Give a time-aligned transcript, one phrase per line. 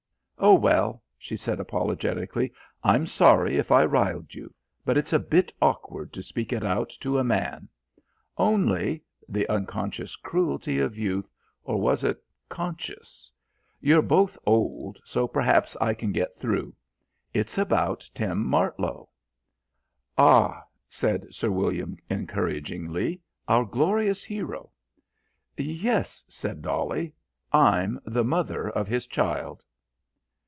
[0.43, 2.51] "Oh, well," she said apologetically,
[2.83, 4.51] "I'm sorry if I riled you,
[4.83, 7.69] but it's a bit awkward to speak it out to a man.
[8.39, 11.29] Only" (the unconscious cruelty of youth
[11.63, 13.29] or was it conscious?)
[13.81, 16.73] "you're both old, so perhaps I can get through.
[17.35, 19.09] It's about Tim Martlow."
[20.17, 24.71] "Ah," said Sir William encouragingly, "our glorious hero."
[25.55, 27.13] "Yes," said Dolly.
[27.53, 29.63] "I'm the mother of his child."